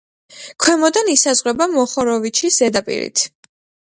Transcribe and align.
ქვემოდან 0.63 1.11
ისაზღვრება 1.15 1.67
მოხოროვიჩიჩის 1.75 2.57
ზედაპირით. 2.63 3.27